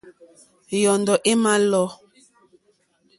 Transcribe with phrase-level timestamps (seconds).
[0.81, 1.85] Yɔ́ndɔ̀ é mà lɔ̌.